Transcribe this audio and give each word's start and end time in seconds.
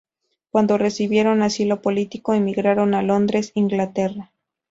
Cuando 0.49 0.79
recibieron 0.79 1.43
asilo 1.43 1.83
político 1.83 2.33
emigraron 2.33 2.95
a 2.95 3.03
Londres, 3.03 3.51
Inglaterra. 3.53 4.31